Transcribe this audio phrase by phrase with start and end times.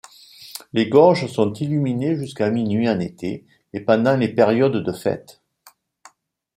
[0.73, 5.43] Les gorges sont illuminées jusqu'à minuit en été et pendant les périodes de fêtes.